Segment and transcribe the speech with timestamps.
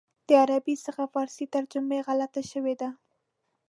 [0.27, 2.89] د عربي څخه فارسي ترجمه غلطه شوې ده.